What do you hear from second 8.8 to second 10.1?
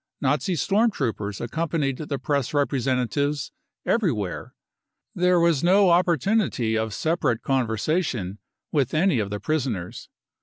with any of the prisoners.